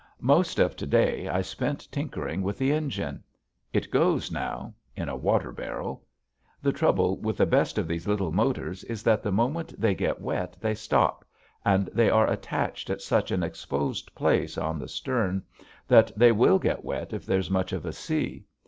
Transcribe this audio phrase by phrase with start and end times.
[0.19, 3.23] Most of to day I spent tinkering with the engine.
[3.71, 6.07] It goes now in a water barrel.
[6.59, 10.19] The trouble with the best of these little motors is that the moment they get
[10.19, 11.23] wet they stop,
[11.63, 15.43] and they are attached at such an exposed place, on the stern,
[15.87, 18.45] that they will get wet if there's much of a sea.